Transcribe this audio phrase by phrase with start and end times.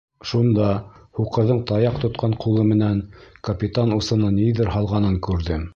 [0.27, 0.69] Шунда
[1.19, 3.05] һуҡырҙың таяҡ тотҡан ҡулы менән
[3.51, 5.69] капитан усына ниҙер һалғанын күрҙем.